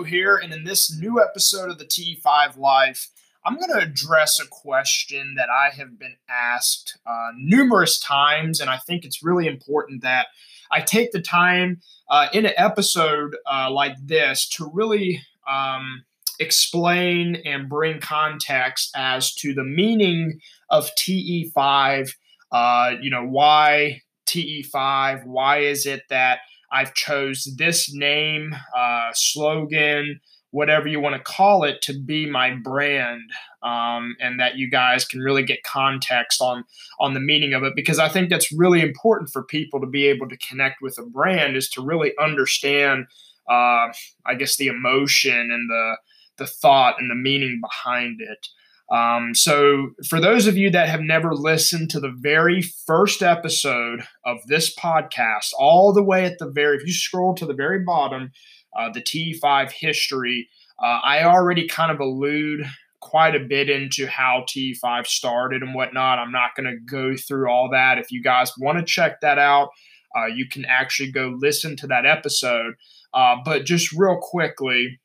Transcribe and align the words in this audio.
Joe 0.00 0.04
here, 0.04 0.36
and 0.36 0.52
in 0.52 0.64
this 0.64 0.96
new 0.98 1.20
episode 1.20 1.70
of 1.70 1.78
the 1.78 1.84
T5 1.84 2.56
Life, 2.56 3.08
I'm 3.44 3.56
going 3.56 3.70
to 3.70 3.78
address 3.78 4.40
a 4.40 4.46
question 4.46 5.34
that 5.36 5.48
I 5.50 5.70
have 5.76 5.98
been 5.98 6.16
asked 6.28 6.98
uh, 7.06 7.30
numerous 7.36 7.98
times, 7.98 8.60
and 8.60 8.70
I 8.70 8.78
think 8.78 9.04
it's 9.04 9.22
really 9.22 9.46
important 9.46 10.02
that 10.02 10.28
I 10.70 10.80
take 10.80 11.12
the 11.12 11.20
time 11.20 11.80
uh, 12.08 12.28
in 12.32 12.46
an 12.46 12.52
episode 12.56 13.36
uh, 13.50 13.70
like 13.70 13.94
this 14.02 14.48
to 14.50 14.70
really 14.72 15.20
um, 15.48 16.04
explain 16.38 17.36
and 17.44 17.68
bring 17.68 18.00
context 18.00 18.90
as 18.96 19.34
to 19.36 19.52
the 19.52 19.64
meaning 19.64 20.40
of 20.70 20.90
TE5. 20.98 22.10
Uh, 22.52 22.92
you 23.00 23.10
know, 23.10 23.26
why 23.26 24.00
TE5? 24.26 25.24
Why 25.26 25.58
is 25.58 25.86
it 25.86 26.02
that 26.08 26.40
I've 26.72 26.94
chose 26.94 27.52
this 27.56 27.92
name, 27.92 28.54
uh, 28.76 29.10
slogan, 29.12 30.20
whatever 30.50 30.88
you 30.88 31.00
want 31.00 31.16
to 31.16 31.22
call 31.22 31.64
it, 31.64 31.80
to 31.82 31.98
be 31.98 32.28
my 32.28 32.54
brand, 32.54 33.22
um, 33.62 34.16
and 34.20 34.40
that 34.40 34.56
you 34.56 34.70
guys 34.70 35.04
can 35.04 35.20
really 35.20 35.44
get 35.44 35.62
context 35.62 36.40
on 36.40 36.64
on 36.98 37.14
the 37.14 37.20
meaning 37.20 37.54
of 37.54 37.62
it. 37.62 37.74
Because 37.76 37.98
I 37.98 38.08
think 38.08 38.30
that's 38.30 38.52
really 38.52 38.80
important 38.80 39.30
for 39.30 39.42
people 39.44 39.80
to 39.80 39.86
be 39.86 40.06
able 40.06 40.28
to 40.28 40.36
connect 40.36 40.82
with 40.82 40.98
a 40.98 41.02
brand 41.02 41.56
is 41.56 41.68
to 41.70 41.82
really 41.82 42.12
understand, 42.20 43.06
uh, 43.48 43.92
I 44.26 44.34
guess, 44.38 44.56
the 44.56 44.68
emotion 44.68 45.50
and 45.50 45.70
the 45.70 45.96
the 46.38 46.46
thought 46.46 46.96
and 46.98 47.10
the 47.10 47.14
meaning 47.14 47.60
behind 47.60 48.20
it. 48.20 48.48
Um, 48.90 49.34
so, 49.34 49.90
for 50.08 50.20
those 50.20 50.48
of 50.48 50.56
you 50.56 50.70
that 50.70 50.88
have 50.88 51.00
never 51.00 51.32
listened 51.32 51.90
to 51.90 52.00
the 52.00 52.12
very 52.12 52.60
first 52.62 53.22
episode 53.22 54.02
of 54.24 54.38
this 54.48 54.74
podcast, 54.74 55.52
all 55.56 55.92
the 55.92 56.02
way 56.02 56.24
at 56.24 56.38
the 56.38 56.50
very, 56.50 56.76
if 56.76 56.84
you 56.84 56.92
scroll 56.92 57.34
to 57.36 57.46
the 57.46 57.54
very 57.54 57.84
bottom, 57.84 58.32
uh, 58.76 58.90
the 58.90 59.00
T5 59.00 59.70
history, 59.70 60.48
uh, 60.82 61.00
I 61.04 61.22
already 61.22 61.68
kind 61.68 61.92
of 61.92 62.00
allude 62.00 62.66
quite 63.00 63.34
a 63.34 63.40
bit 63.40 63.70
into 63.70 64.06
how 64.06 64.44
T5 64.48 65.06
started 65.06 65.62
and 65.62 65.74
whatnot. 65.74 66.18
I'm 66.18 66.32
not 66.32 66.54
going 66.56 66.66
to 66.66 66.78
go 66.84 67.16
through 67.16 67.48
all 67.48 67.70
that. 67.70 67.98
If 67.98 68.10
you 68.10 68.22
guys 68.22 68.52
want 68.58 68.78
to 68.78 68.84
check 68.84 69.20
that 69.20 69.38
out, 69.38 69.70
uh, 70.16 70.26
you 70.26 70.48
can 70.48 70.64
actually 70.64 71.12
go 71.12 71.34
listen 71.36 71.76
to 71.76 71.86
that 71.86 72.06
episode. 72.06 72.74
Uh, 73.14 73.36
but 73.44 73.64
just 73.64 73.92
real 73.92 74.18
quickly, 74.20 75.00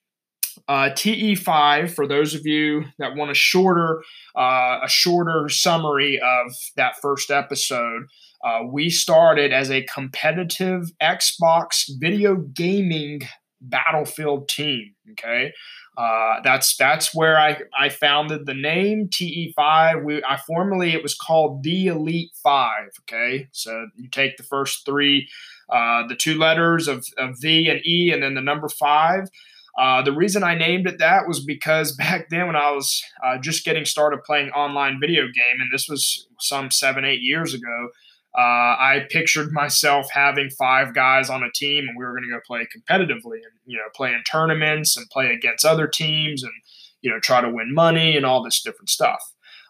uh, 0.67 0.89
TE5 0.91 1.91
for 1.91 2.08
those 2.08 2.33
of 2.33 2.45
you 2.45 2.85
that 2.97 3.16
want 3.16 3.31
a 3.31 3.35
shorter 3.35 4.02
uh, 4.35 4.80
a 4.83 4.88
shorter 4.88 5.47
summary 5.49 6.19
of 6.19 6.52
that 6.75 6.95
first 7.02 7.30
episode. 7.30 8.03
Uh, 8.44 8.61
we 8.71 8.89
started 8.89 9.53
as 9.53 9.71
a 9.71 9.83
competitive 9.83 10.91
Xbox 11.02 11.86
video 11.99 12.36
gaming 12.36 13.21
battlefield 13.61 14.47
team. 14.49 14.93
Okay, 15.11 15.52
uh, 15.97 16.41
that's 16.43 16.75
that's 16.75 17.13
where 17.13 17.38
I, 17.39 17.58
I 17.80 17.89
founded 17.89 18.45
the 18.45 18.53
name 18.53 19.09
TE5. 19.09 20.03
We 20.03 20.23
I 20.23 20.38
formerly 20.38 20.93
it 20.93 21.03
was 21.03 21.16
called 21.16 21.63
the 21.63 21.88
Elite 21.88 22.31
Five. 22.43 22.89
Okay, 23.02 23.47
so 23.52 23.88
you 23.95 24.09
take 24.09 24.38
the 24.38 24.43
first 24.43 24.86
three, 24.86 25.30
uh, 25.69 26.08
the 26.08 26.16
two 26.16 26.38
letters 26.38 26.88
of, 26.88 27.05
of 27.17 27.36
V 27.39 27.69
and 27.69 27.86
E, 27.86 28.11
and 28.11 28.23
then 28.23 28.33
the 28.33 28.41
number 28.41 28.67
five. 28.67 29.30
Uh, 29.77 30.01
the 30.01 30.13
reason 30.13 30.43
I 30.43 30.55
named 30.55 30.87
it 30.87 30.99
that 30.99 31.27
was 31.27 31.43
because 31.43 31.91
back 31.97 32.29
then, 32.29 32.47
when 32.47 32.55
I 32.55 32.71
was 32.71 33.03
uh, 33.23 33.37
just 33.37 33.65
getting 33.65 33.85
started 33.85 34.23
playing 34.23 34.49
online 34.49 34.99
video 34.99 35.23
game, 35.23 35.59
and 35.59 35.69
this 35.71 35.87
was 35.89 36.27
some 36.39 36.71
seven, 36.71 37.05
eight 37.05 37.21
years 37.21 37.53
ago, 37.53 37.89
uh, 38.37 38.41
I 38.41 39.07
pictured 39.09 39.53
myself 39.53 40.07
having 40.11 40.49
five 40.49 40.93
guys 40.93 41.29
on 41.29 41.43
a 41.43 41.51
team, 41.53 41.85
and 41.87 41.97
we 41.97 42.03
were 42.03 42.11
going 42.11 42.23
to 42.23 42.30
go 42.30 42.41
play 42.45 42.67
competitively, 42.75 43.35
and 43.35 43.53
you 43.65 43.77
know, 43.77 43.85
play 43.95 44.14
in 44.14 44.23
tournaments 44.30 44.97
and 44.97 45.09
play 45.09 45.27
against 45.27 45.65
other 45.65 45.87
teams, 45.87 46.43
and 46.43 46.53
you 47.02 47.09
know, 47.09 47.19
try 47.19 47.41
to 47.41 47.49
win 47.49 47.73
money 47.73 48.17
and 48.17 48.25
all 48.25 48.43
this 48.43 48.61
different 48.61 48.89
stuff. 48.89 49.21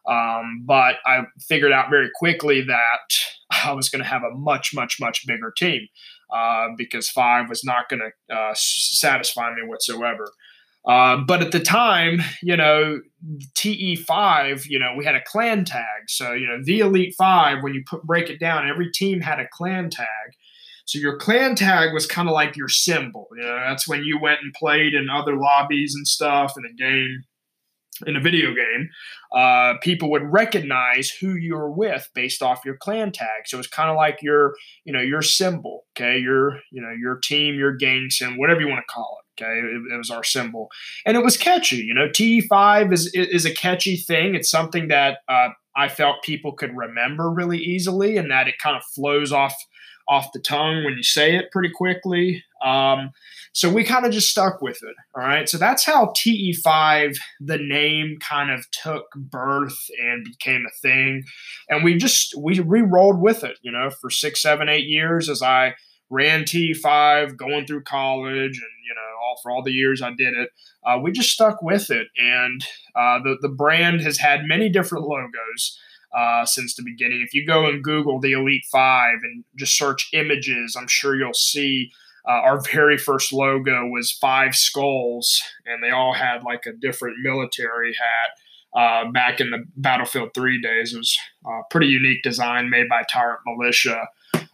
Um, 0.07 0.63
but 0.65 0.95
I 1.05 1.23
figured 1.39 1.71
out 1.71 1.89
very 1.89 2.09
quickly 2.15 2.61
that 2.61 3.15
I 3.65 3.73
was 3.73 3.89
going 3.89 4.03
to 4.03 4.09
have 4.09 4.23
a 4.23 4.35
much, 4.35 4.73
much, 4.73 4.97
much 4.99 5.25
bigger 5.25 5.51
team 5.55 5.87
uh, 6.35 6.67
because 6.77 7.09
five 7.09 7.47
was 7.47 7.63
not 7.63 7.87
going 7.89 8.01
to 8.01 8.35
uh, 8.35 8.53
satisfy 8.55 9.53
me 9.53 9.61
whatsoever. 9.65 10.31
Uh, 10.85 11.17
but 11.17 11.41
at 11.41 11.51
the 11.51 11.59
time, 11.59 12.21
you 12.43 12.55
know, 12.55 12.99
TE5, 13.57 14.65
you 14.67 14.77
know, 14.77 14.93
we 14.95 15.05
had 15.05 15.15
a 15.15 15.23
clan 15.25 15.65
tag. 15.65 16.09
So, 16.09 16.33
you 16.33 16.47
know, 16.47 16.59
the 16.61 16.79
Elite 16.79 17.15
Five, 17.17 17.63
when 17.63 17.73
you 17.73 17.83
put, 17.89 18.03
break 18.03 18.29
it 18.29 18.39
down, 18.39 18.69
every 18.69 18.91
team 18.91 19.21
had 19.21 19.39
a 19.39 19.47
clan 19.51 19.89
tag. 19.89 20.05
So 20.85 20.99
your 20.99 21.17
clan 21.17 21.55
tag 21.55 21.93
was 21.93 22.05
kind 22.05 22.27
of 22.27 22.33
like 22.33 22.55
your 22.55 22.69
symbol. 22.69 23.27
You 23.35 23.43
know, 23.43 23.59
that's 23.67 23.87
when 23.87 24.03
you 24.03 24.19
went 24.21 24.41
and 24.43 24.53
played 24.53 24.93
in 24.93 25.09
other 25.09 25.35
lobbies 25.35 25.95
and 25.95 26.07
stuff 26.07 26.53
in 26.57 26.65
a 26.65 26.73
game 26.73 27.23
in 28.05 28.15
a 28.15 28.19
video 28.19 28.53
game, 28.53 28.89
uh, 29.33 29.75
people 29.81 30.11
would 30.11 30.23
recognize 30.23 31.09
who 31.09 31.35
you're 31.35 31.69
with 31.69 32.09
based 32.13 32.41
off 32.41 32.65
your 32.65 32.77
clan 32.77 33.11
tag. 33.11 33.45
So 33.45 33.57
it's 33.57 33.67
kind 33.67 33.89
of 33.89 33.95
like 33.95 34.21
your, 34.21 34.55
you 34.83 34.93
know, 34.93 35.01
your 35.01 35.21
symbol. 35.21 35.85
Okay, 35.95 36.17
your, 36.19 36.59
you 36.71 36.81
know, 36.81 36.91
your 36.91 37.15
team, 37.15 37.55
your 37.55 37.75
gang 37.75 38.09
symbol, 38.09 38.39
whatever 38.39 38.61
you 38.61 38.67
want 38.67 38.83
to 38.85 38.93
call 38.93 39.19
it. 39.21 39.24
Okay, 39.39 39.59
it, 39.59 39.93
it 39.93 39.97
was 39.97 40.09
our 40.09 40.23
symbol, 40.23 40.69
and 41.05 41.17
it 41.17 41.23
was 41.23 41.37
catchy. 41.37 41.77
You 41.77 41.93
know, 41.93 42.07
TE5 42.07 42.93
is 42.93 43.11
is 43.13 43.45
a 43.45 43.53
catchy 43.53 43.97
thing. 43.97 44.35
It's 44.35 44.49
something 44.49 44.87
that 44.87 45.19
uh, 45.27 45.49
I 45.75 45.89
felt 45.89 46.23
people 46.23 46.53
could 46.53 46.75
remember 46.75 47.29
really 47.29 47.59
easily, 47.59 48.17
and 48.17 48.31
that 48.31 48.47
it 48.47 48.55
kind 48.59 48.77
of 48.77 48.83
flows 48.83 49.31
off 49.31 49.55
off 50.07 50.31
the 50.33 50.39
tongue 50.39 50.83
when 50.83 50.95
you 50.95 51.03
say 51.03 51.35
it 51.35 51.51
pretty 51.51 51.71
quickly. 51.73 52.43
Um, 52.63 53.11
so 53.53 53.71
we 53.71 53.83
kind 53.83 54.05
of 54.05 54.11
just 54.11 54.29
stuck 54.29 54.61
with 54.61 54.77
it. 54.83 54.95
All 55.15 55.23
right. 55.23 55.47
So 55.47 55.57
that's 55.57 55.85
how 55.85 56.13
TE5, 56.17 57.17
the 57.39 57.57
name 57.57 58.17
kind 58.19 58.51
of 58.51 58.69
took 58.71 59.05
birth 59.15 59.77
and 59.99 60.25
became 60.25 60.65
a 60.67 60.77
thing. 60.81 61.23
And 61.69 61.83
we 61.83 61.95
just, 61.95 62.35
we 62.37 62.59
re 62.59 62.81
rolled 62.81 63.21
with 63.21 63.43
it, 63.43 63.57
you 63.61 63.71
know, 63.71 63.89
for 63.89 64.09
six, 64.09 64.41
seven, 64.41 64.69
eight 64.69 64.85
years 64.85 65.29
as 65.29 65.41
I 65.41 65.75
ran 66.09 66.43
T5 66.43 67.37
going 67.37 67.65
through 67.65 67.83
college 67.83 68.57
and, 68.57 68.75
you 68.87 68.95
know, 68.95 69.01
all 69.23 69.39
for 69.41 69.51
all 69.51 69.63
the 69.63 69.71
years 69.71 70.01
I 70.01 70.11
did 70.11 70.33
it. 70.33 70.49
Uh, 70.85 70.99
we 71.01 71.11
just 71.11 71.31
stuck 71.31 71.61
with 71.61 71.89
it. 71.89 72.07
And 72.17 72.63
uh, 72.95 73.19
the, 73.23 73.37
the 73.41 73.49
brand 73.49 74.01
has 74.01 74.17
had 74.17 74.45
many 74.45 74.69
different 74.69 75.05
logos. 75.05 75.79
Uh, 76.15 76.45
since 76.45 76.75
the 76.75 76.83
beginning. 76.83 77.21
If 77.21 77.33
you 77.33 77.45
go 77.45 77.65
and 77.65 77.83
Google 77.83 78.21
the 78.21 78.31
Elite 78.31 78.63
Five 78.71 79.17
and 79.21 79.43
just 79.57 79.77
search 79.77 80.07
images, 80.13 80.77
I'm 80.79 80.87
sure 80.87 81.13
you'll 81.13 81.33
see 81.33 81.91
uh, 82.27 82.31
our 82.31 82.61
very 82.61 82.97
first 82.97 83.31
logo 83.31 83.85
was 83.87 84.11
five 84.11 84.55
skulls, 84.55 85.41
and 85.65 85.83
they 85.83 85.91
all 85.91 86.13
had 86.13 86.43
like 86.43 86.65
a 86.65 86.71
different 86.71 87.17
military 87.21 87.93
hat. 87.93 88.79
Uh, 88.79 89.11
back 89.11 89.39
in 89.39 89.51
the 89.51 89.63
Battlefield 89.77 90.33
3 90.33 90.61
days, 90.61 90.93
it 90.93 90.97
was 90.97 91.17
a 91.45 91.61
pretty 91.69 91.87
unique 91.87 92.23
design 92.23 92.69
made 92.69 92.89
by 92.89 93.03
Tyrant 93.09 93.39
Militia, 93.45 94.07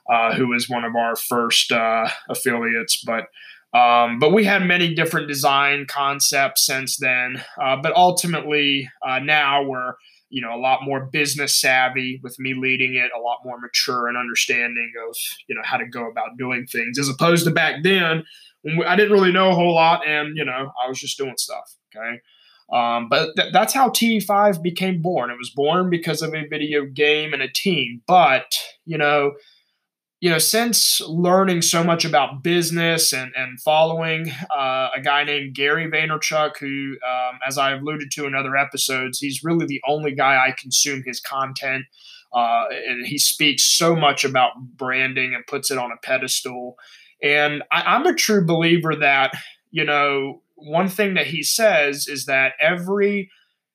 uh, 0.09 0.33
who 0.33 0.47
was 0.47 0.69
one 0.69 0.83
of 0.83 0.95
our 0.95 1.15
first 1.15 1.71
uh, 1.71 2.07
affiliates. 2.29 3.03
But 3.05 3.25
um, 3.73 4.19
but 4.19 4.33
we 4.33 4.43
had 4.43 4.65
many 4.65 4.93
different 4.93 5.29
design 5.29 5.85
concepts 5.87 6.65
since 6.65 6.97
then. 6.97 7.41
Uh, 7.61 7.77
but 7.81 7.95
ultimately, 7.95 8.89
uh, 9.05 9.19
now 9.19 9.63
we're 9.63 9.93
you 10.31 10.41
know 10.41 10.55
a 10.55 10.57
lot 10.57 10.79
more 10.83 11.05
business 11.11 11.59
savvy 11.59 12.19
with 12.23 12.39
me 12.39 12.55
leading 12.57 12.95
it 12.95 13.11
a 13.15 13.19
lot 13.19 13.39
more 13.45 13.59
mature 13.59 14.07
and 14.07 14.17
understanding 14.17 14.91
of 15.07 15.15
you 15.47 15.53
know 15.53 15.61
how 15.63 15.77
to 15.77 15.85
go 15.85 16.09
about 16.09 16.37
doing 16.37 16.65
things 16.65 16.97
as 16.97 17.09
opposed 17.09 17.45
to 17.45 17.51
back 17.51 17.83
then 17.83 18.23
when 18.63 18.87
i 18.87 18.95
didn't 18.95 19.11
really 19.11 19.31
know 19.31 19.51
a 19.51 19.53
whole 19.53 19.75
lot 19.75 20.07
and 20.07 20.35
you 20.37 20.45
know 20.45 20.71
i 20.83 20.87
was 20.87 20.99
just 20.99 21.17
doing 21.17 21.35
stuff 21.37 21.75
okay 21.93 22.19
um, 22.73 23.09
but 23.09 23.35
th- 23.35 23.51
that's 23.51 23.73
how 23.73 23.89
te5 23.89 24.63
became 24.63 25.01
born 25.01 25.29
it 25.29 25.37
was 25.37 25.49
born 25.49 25.89
because 25.89 26.21
of 26.21 26.33
a 26.33 26.47
video 26.47 26.85
game 26.85 27.33
and 27.33 27.41
a 27.41 27.51
team 27.51 28.01
but 28.07 28.55
you 28.85 28.97
know 28.97 29.33
you 30.21 30.29
know, 30.29 30.37
since 30.37 31.01
learning 31.01 31.63
so 31.63 31.83
much 31.83 32.05
about 32.05 32.43
business 32.43 33.11
and, 33.11 33.31
and 33.35 33.59
following 33.59 34.31
uh, 34.55 34.89
a 34.95 35.01
guy 35.03 35.23
named 35.23 35.55
Gary 35.55 35.89
Vaynerchuk, 35.89 36.57
who, 36.59 36.95
um, 37.03 37.39
as 37.45 37.57
I 37.57 37.71
alluded 37.71 38.11
to 38.11 38.27
in 38.27 38.35
other 38.35 38.55
episodes, 38.55 39.17
he's 39.17 39.43
really 39.43 39.65
the 39.65 39.81
only 39.87 40.13
guy 40.13 40.35
I 40.35 40.51
consume 40.51 41.01
his 41.03 41.19
content. 41.19 41.85
Uh, 42.31 42.65
and 42.87 43.05
he 43.05 43.17
speaks 43.17 43.63
so 43.63 43.95
much 43.95 44.23
about 44.23 44.51
branding 44.77 45.33
and 45.33 45.45
puts 45.47 45.71
it 45.71 45.79
on 45.79 45.91
a 45.91 45.97
pedestal. 45.97 46.75
And 47.23 47.63
I, 47.71 47.81
I'm 47.81 48.05
a 48.05 48.13
true 48.13 48.45
believer 48.45 48.95
that, 48.97 49.33
you 49.71 49.83
know, 49.83 50.43
one 50.55 50.87
thing 50.87 51.15
that 51.15 51.25
he 51.25 51.41
says 51.41 52.07
is 52.07 52.25
that 52.25 52.53
every 52.59 53.31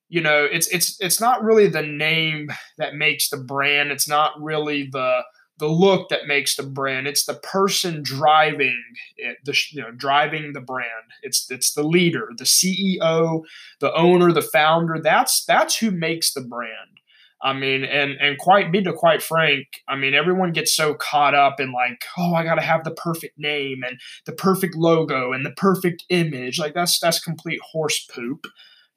you 0.08 0.20
know 0.20 0.44
it's 0.44 0.69
it's 0.69 0.96
it's 1.00 1.20
not 1.20 1.42
really 1.42 1.66
the 1.66 1.82
name 1.82 2.49
that 2.78 2.94
makes 2.94 3.28
the 3.28 3.37
brand 3.37 3.90
it's 3.90 4.08
not 4.08 4.40
really 4.40 4.88
the 4.92 5.22
the 5.58 5.68
look 5.68 6.08
that 6.10 6.26
makes 6.26 6.56
the 6.56 6.62
brand. 6.62 7.06
It's 7.06 7.24
the 7.24 7.34
person 7.34 8.02
driving 8.02 8.82
it, 9.16 9.38
the 9.44 9.56
you 9.70 9.82
know 9.82 9.90
driving 9.90 10.52
the 10.52 10.60
brand. 10.60 10.90
It's 11.22 11.50
it's 11.50 11.72
the 11.72 11.82
leader, 11.82 12.28
the 12.36 12.44
CEO, 12.44 13.42
the 13.80 13.94
owner, 13.94 14.32
the 14.32 14.42
founder. 14.42 14.98
That's 15.02 15.44
that's 15.44 15.78
who 15.78 15.90
makes 15.90 16.32
the 16.32 16.42
brand. 16.42 17.00
I 17.42 17.52
mean, 17.52 17.84
and 17.84 18.12
and 18.20 18.38
quite 18.38 18.72
be 18.72 18.82
to 18.82 18.92
quite 18.92 19.22
frank, 19.22 19.66
I 19.88 19.96
mean, 19.96 20.14
everyone 20.14 20.52
gets 20.52 20.74
so 20.74 20.94
caught 20.94 21.34
up 21.34 21.60
in 21.60 21.72
like, 21.72 22.04
oh, 22.16 22.34
I 22.34 22.44
gotta 22.44 22.62
have 22.62 22.84
the 22.84 22.92
perfect 22.92 23.38
name 23.38 23.82
and 23.86 24.00
the 24.24 24.32
perfect 24.32 24.74
logo 24.74 25.32
and 25.32 25.44
the 25.44 25.52
perfect 25.52 26.04
image. 26.08 26.58
Like 26.58 26.74
that's 26.74 26.98
that's 26.98 27.20
complete 27.20 27.60
horse 27.72 28.04
poop. 28.06 28.46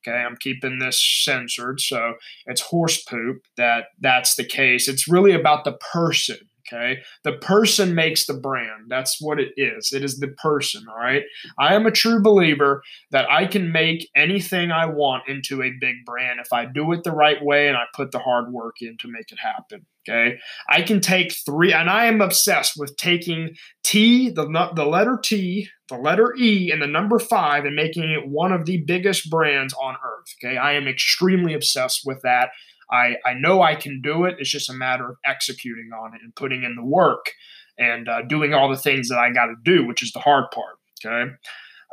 Okay, 0.08 0.18
I'm 0.18 0.38
keeping 0.38 0.80
this 0.80 1.00
censored, 1.24 1.82
so 1.82 2.14
it's 2.46 2.62
horse 2.62 3.04
poop 3.04 3.44
that 3.58 3.86
that's 4.00 4.36
the 4.36 4.46
case. 4.46 4.88
It's 4.88 5.10
really 5.10 5.34
about 5.34 5.66
the 5.66 5.74
person. 5.74 6.38
Okay. 6.72 7.02
The 7.24 7.34
person 7.34 7.96
makes 7.96 8.28
the 8.28 8.34
brand. 8.36 8.86
That's 8.90 9.18
what 9.20 9.40
it 9.40 9.54
is. 9.58 9.92
It 9.92 10.04
is 10.04 10.20
the 10.20 10.28
person. 10.28 10.86
All 10.88 10.98
right. 10.98 11.24
I 11.58 11.74
am 11.74 11.88
a 11.88 11.92
true 11.92 12.22
believer 12.22 12.84
that 13.12 13.30
I 13.30 13.48
can 13.48 13.72
make 13.72 14.08
anything 14.16 14.72
I 14.72 14.86
want 14.86 15.24
into 15.28 15.64
a 15.64 15.72
big 15.82 15.96
brand 16.06 16.40
if 16.40 16.54
I 16.54 16.66
do 16.66 16.92
it 16.92 17.04
the 17.04 17.12
right 17.12 17.44
way 17.44 17.68
and 17.68 17.78
I 17.78 17.86
put 17.96 18.12
the 18.12 18.20
hard 18.20 18.52
work 18.54 18.76
in 18.82 18.98
to 18.98 19.08
make 19.08 19.32
it 19.32 19.40
happen. 19.40 19.86
Okay. 20.08 20.38
I 20.70 20.82
can 20.82 21.02
take 21.02 21.34
three, 21.34 21.74
and 21.74 21.90
I 21.90 22.06
am 22.06 22.22
obsessed 22.22 22.74
with 22.78 22.96
taking 22.96 23.56
T, 23.84 24.30
the, 24.30 24.72
the 24.76 24.86
letter 24.86 25.20
T, 25.22 25.68
the 25.90 25.98
letter 25.98 26.34
E, 26.36 26.72
and 26.72 26.82
the 26.82 26.88
number 26.88 27.20
five 27.20 27.66
and 27.66 27.76
making 27.76 28.10
it 28.10 28.28
one 28.28 28.52
of 28.52 28.66
the 28.66 28.78
biggest 28.78 29.30
brands 29.30 29.74
on 29.74 29.96
earth. 29.96 30.34
Okay. 30.44 30.58
I 30.58 30.74
am 30.74 30.88
extremely 30.88 31.54
obsessed 31.54 32.02
with 32.06 32.22
that. 32.22 32.50
I, 32.92 33.16
I 33.26 33.34
know 33.34 33.62
I 33.62 33.76
can 33.76 34.02
do 34.02 34.26
it. 34.26 34.36
It's 34.40 34.50
just 34.50 34.70
a 34.70 34.74
matter 34.74 35.10
of 35.10 35.18
executing 35.26 35.90
on 35.94 36.16
it 36.16 36.22
and 36.24 36.36
putting 36.36 36.64
in 36.64 36.76
the 36.76 36.84
work 36.84 37.32
and 37.78 38.10
uh, 38.10 38.22
doing 38.24 38.54
all 38.54 38.70
the 38.70 38.78
things 38.78 39.10
that 39.10 39.20
I 39.20 39.32
got 39.32 39.46
to 39.48 39.56
do, 39.64 39.86
which 39.86 40.04
is 40.04 40.12
the 40.12 40.20
hard 40.20 40.46
part. 40.52 40.76
Okay. 41.06 41.32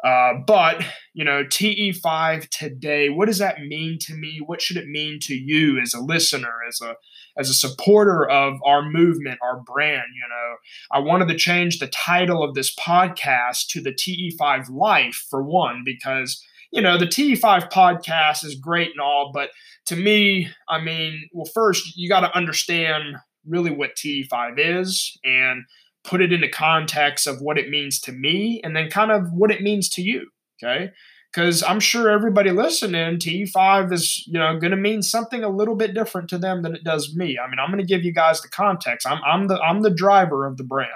Uh, 0.05 0.35
but 0.47 0.85
you 1.15 1.25
know, 1.25 1.43
TE5 1.45 2.49
today, 2.51 3.09
what 3.09 3.27
does 3.27 3.39
that 3.39 3.63
mean 3.63 3.99
to 4.03 4.15
me? 4.15 4.41
What 4.45 4.61
should 4.61 4.77
it 4.77 4.89
mean 4.89 5.19
to 5.23 5.35
you 5.35 5.81
as 5.81 5.95
a 5.95 6.01
listener, 6.01 6.53
as 6.69 6.81
a 6.81 6.95
as 7.39 7.51
a 7.51 7.55
supporter 7.55 8.29
of 8.29 8.59
our 8.65 8.83
movement, 8.83 9.39
our 9.43 9.61
brand? 9.61 10.05
You 10.15 10.29
know, 10.29 10.57
I 10.93 11.01
wanted 11.01 11.29
to 11.29 11.37
change 11.37 11.79
the 11.79 11.89
title 11.89 12.43
of 12.43 12.55
this 12.55 12.75
podcast 12.75 13.69
to 13.69 13.81
the 13.81 13.93
TE5 13.93 14.71
Life 14.71 15.27
for 15.31 15.43
one, 15.43 15.83
because 15.85 16.43
you 16.71 16.83
know 16.83 16.99
the 16.99 17.07
TE5 17.07 17.73
podcast 17.73 18.45
is 18.45 18.55
great 18.55 18.91
and 18.91 19.01
all, 19.01 19.31
but 19.33 19.51
to 19.87 19.97
me, 19.97 20.49
I 20.69 20.81
mean, 20.81 21.29
well, 21.33 21.49
first 21.53 21.97
you 21.97 22.09
got 22.09 22.21
to 22.21 22.37
understand 22.37 23.17
really 23.47 23.71
what 23.71 23.97
TE5 23.97 24.55
is 24.59 25.17
and 25.25 25.63
put 26.05 26.21
it 26.21 26.33
into 26.33 26.49
context 26.49 27.27
of 27.27 27.41
what 27.41 27.59
it 27.59 27.69
means 27.69 28.01
to 28.01 28.13
me 28.13 28.61
and 28.63 28.77
then 28.77 28.91
kind 28.91 29.11
of 29.11 29.33
what 29.33 29.51
it 29.51 29.63
means 29.63 29.89
to 29.91 30.03
you. 30.03 30.29
Okay. 30.63 30.91
Because 31.33 31.63
I'm 31.63 31.81
sure 31.81 32.09
everybody 32.09 32.51
listening, 32.51 33.19
TE5 33.19 33.93
is, 33.93 34.27
you 34.27 34.39
know, 34.39 34.59
going 34.59 34.71
to 34.71 34.77
mean 34.77 35.03
something 35.03 35.45
a 35.45 35.51
little 35.51 35.75
bit 35.75 35.93
different 35.93 36.31
to 36.31 36.39
them 36.39 36.63
than 36.63 36.75
it 36.75 36.83
does 36.83 37.15
me. 37.15 37.37
I 37.39 37.49
mean, 37.49 37.59
I'm 37.59 37.71
going 37.71 37.85
to 37.85 37.87
give 37.87 38.05
you 38.05 38.13
guys 38.13 38.41
the 38.41 38.49
context. 38.49 39.07
I'm, 39.07 39.21
I'm 39.25 39.47
the 39.49 39.61
I'm 39.61 39.83
the 39.83 39.91
driver 39.91 40.47
of 40.47 40.57
the 40.57 40.65
brand. 40.65 40.91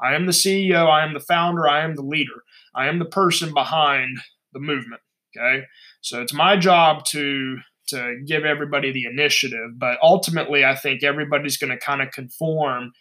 I 0.00 0.14
am 0.14 0.26
the 0.26 0.32
CEO. 0.32 0.88
I 0.88 1.04
am 1.04 1.14
the 1.14 1.20
founder. 1.20 1.68
I 1.68 1.82
am 1.82 1.96
the 1.96 2.02
leader. 2.02 2.44
I 2.74 2.86
am 2.86 3.00
the 3.00 3.06
person 3.06 3.52
behind 3.52 4.18
the 4.52 4.60
movement. 4.60 5.02
Okay. 5.36 5.64
So 6.00 6.22
it's 6.22 6.34
my 6.34 6.56
job 6.56 7.04
to 7.06 7.56
to 7.88 8.20
give 8.26 8.44
everybody 8.44 8.92
the 8.92 9.04
initiative. 9.04 9.78
But 9.78 9.98
ultimately, 10.02 10.64
I 10.64 10.74
think 10.74 11.02
everybody's 11.02 11.56
going 11.56 11.70
to 11.70 11.78
kind 11.78 12.02
of 12.02 12.10
conform 12.10 12.92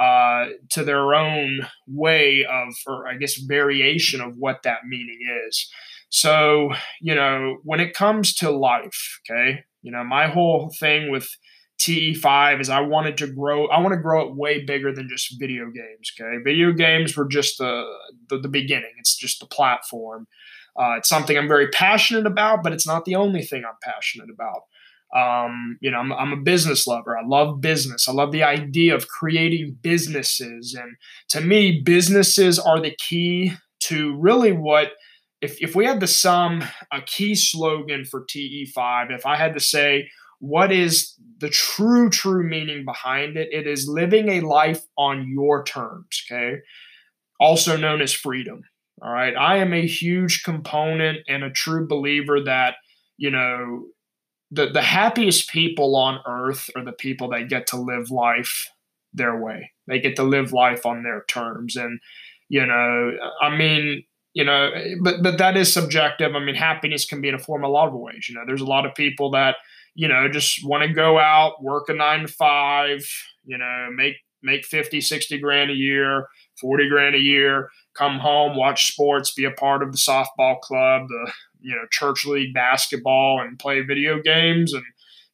uh, 0.00 0.46
to 0.70 0.84
their 0.84 1.14
own 1.14 1.66
way 1.88 2.46
of, 2.48 2.74
or 2.86 3.08
I 3.08 3.16
guess, 3.16 3.36
variation 3.36 4.20
of 4.20 4.36
what 4.36 4.62
that 4.62 4.84
meaning 4.86 5.18
is. 5.48 5.68
So, 6.10 6.70
you 7.00 7.14
know, 7.14 7.58
when 7.64 7.80
it 7.80 7.94
comes 7.94 8.34
to 8.36 8.50
life, 8.50 9.20
okay, 9.28 9.64
you 9.82 9.92
know, 9.92 10.04
my 10.04 10.28
whole 10.28 10.72
thing 10.78 11.10
with 11.10 11.28
TE5 11.80 12.60
is 12.60 12.70
I 12.70 12.80
wanted 12.80 13.16
to 13.18 13.26
grow, 13.26 13.66
I 13.68 13.80
want 13.80 13.92
to 13.92 14.00
grow 14.00 14.26
it 14.26 14.36
way 14.36 14.64
bigger 14.64 14.92
than 14.92 15.08
just 15.08 15.38
video 15.38 15.66
games, 15.66 16.12
okay? 16.18 16.42
Video 16.42 16.72
games 16.72 17.16
were 17.16 17.26
just 17.26 17.58
the, 17.58 17.84
the, 18.28 18.38
the 18.38 18.48
beginning, 18.48 18.92
it's 18.98 19.16
just 19.16 19.40
the 19.40 19.46
platform. 19.46 20.26
Uh, 20.78 20.94
it's 20.98 21.08
something 21.08 21.36
I'm 21.36 21.48
very 21.48 21.68
passionate 21.68 22.26
about, 22.26 22.62
but 22.62 22.72
it's 22.72 22.86
not 22.86 23.04
the 23.04 23.16
only 23.16 23.42
thing 23.42 23.64
I'm 23.64 23.76
passionate 23.82 24.28
about. 24.32 24.62
Um, 25.16 25.78
you 25.80 25.90
know, 25.90 25.98
I'm, 25.98 26.12
I'm, 26.12 26.32
a 26.32 26.36
business 26.36 26.86
lover. 26.86 27.16
I 27.16 27.26
love 27.26 27.62
business. 27.62 28.08
I 28.08 28.12
love 28.12 28.30
the 28.30 28.42
idea 28.42 28.94
of 28.94 29.08
creating 29.08 29.78
businesses. 29.80 30.76
And 30.78 30.96
to 31.30 31.40
me, 31.40 31.80
businesses 31.80 32.58
are 32.58 32.78
the 32.78 32.94
key 32.98 33.52
to 33.84 34.14
really 34.18 34.52
what, 34.52 34.92
if, 35.40 35.60
if 35.62 35.74
we 35.74 35.86
had 35.86 36.00
to 36.00 36.06
sum 36.06 36.62
a 36.92 37.00
key 37.00 37.34
slogan 37.34 38.04
for 38.04 38.26
TE5, 38.26 39.10
if 39.10 39.24
I 39.24 39.36
had 39.36 39.54
to 39.54 39.60
say, 39.60 40.10
what 40.40 40.70
is 40.70 41.14
the 41.38 41.48
true, 41.48 42.10
true 42.10 42.46
meaning 42.46 42.84
behind 42.84 43.38
it? 43.38 43.48
It 43.50 43.66
is 43.66 43.88
living 43.88 44.28
a 44.28 44.40
life 44.42 44.84
on 44.98 45.26
your 45.28 45.64
terms, 45.64 46.22
okay? 46.30 46.58
Also 47.40 47.78
known 47.78 48.02
as 48.02 48.12
freedom. 48.12 48.62
All 49.02 49.12
right. 49.12 49.34
I 49.36 49.58
am 49.58 49.72
a 49.72 49.86
huge 49.86 50.42
component 50.42 51.18
and 51.28 51.44
a 51.44 51.50
true 51.50 51.86
believer 51.86 52.42
that, 52.44 52.74
you 53.16 53.30
know, 53.30 53.86
the, 54.50 54.66
the 54.66 54.82
happiest 54.82 55.50
people 55.50 55.94
on 55.96 56.20
earth 56.26 56.70
are 56.74 56.84
the 56.84 56.92
people 56.92 57.28
that 57.30 57.48
get 57.48 57.66
to 57.68 57.76
live 57.76 58.10
life 58.10 58.70
their 59.12 59.38
way. 59.38 59.70
They 59.86 60.00
get 60.00 60.16
to 60.16 60.22
live 60.22 60.52
life 60.52 60.86
on 60.86 61.02
their 61.02 61.24
terms. 61.28 61.76
And, 61.76 62.00
you 62.48 62.64
know, 62.64 63.12
I 63.40 63.54
mean, 63.56 64.04
you 64.34 64.44
know, 64.44 64.70
but 65.02 65.22
but 65.22 65.38
that 65.38 65.56
is 65.56 65.72
subjective. 65.72 66.34
I 66.34 66.38
mean, 66.44 66.54
happiness 66.54 67.04
can 67.04 67.20
be 67.20 67.28
in 67.28 67.34
a 67.34 67.38
form 67.38 67.64
a 67.64 67.68
lot 67.68 67.88
of 67.88 67.94
ways. 67.94 68.28
You 68.28 68.34
know, 68.34 68.42
there's 68.46 68.60
a 68.60 68.66
lot 68.66 68.86
of 68.86 68.94
people 68.94 69.30
that, 69.32 69.56
you 69.94 70.08
know, 70.08 70.28
just 70.28 70.64
want 70.64 70.86
to 70.86 70.92
go 70.92 71.18
out, 71.18 71.62
work 71.62 71.88
a 71.88 71.94
nine 71.94 72.20
to 72.20 72.28
five, 72.28 73.04
you 73.44 73.58
know, 73.58 73.88
make 73.94 74.14
make 74.42 74.64
50, 74.64 75.00
60 75.00 75.38
grand 75.38 75.70
a 75.70 75.74
year, 75.74 76.26
40 76.60 76.88
grand 76.88 77.14
a 77.14 77.20
year, 77.20 77.70
come 77.94 78.18
home, 78.18 78.56
watch 78.56 78.92
sports, 78.92 79.32
be 79.32 79.44
a 79.44 79.50
part 79.50 79.82
of 79.82 79.92
the 79.92 79.98
softball 79.98 80.60
club, 80.60 81.08
the 81.08 81.32
you 81.60 81.74
know 81.74 81.86
church 81.90 82.24
league 82.24 82.54
basketball, 82.54 83.40
and 83.40 83.58
play 83.58 83.80
video 83.80 84.20
games 84.22 84.72
and 84.72 84.84